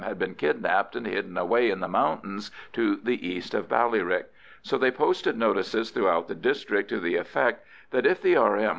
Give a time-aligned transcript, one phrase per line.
[0.03, 4.25] had been kidnapped and hidden away in the mountains to the east of Ballyrick.
[4.63, 8.69] So they posted notices throughout the district to the effect that, if the R.M.